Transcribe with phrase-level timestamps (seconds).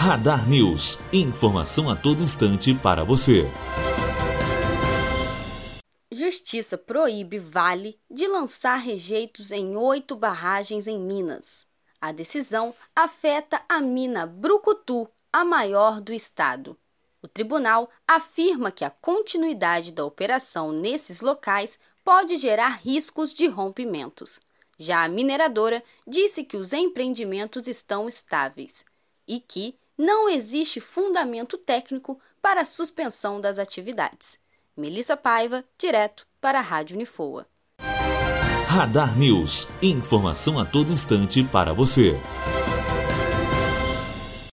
[0.00, 0.96] Radar News.
[1.12, 3.50] Informação a todo instante para você.
[6.12, 11.66] Justiça proíbe Vale de lançar rejeitos em oito barragens em Minas.
[12.00, 16.78] A decisão afeta a mina Brucutu, a maior do estado.
[17.20, 24.38] O tribunal afirma que a continuidade da operação nesses locais pode gerar riscos de rompimentos.
[24.78, 28.84] Já a mineradora disse que os empreendimentos estão estáveis
[29.26, 34.38] e que não existe fundamento técnico para a suspensão das atividades.
[34.76, 37.46] Melissa Paiva, direto para a Rádio Unifoa.
[38.68, 39.66] Radar News.
[39.82, 42.16] Informação a todo instante para você.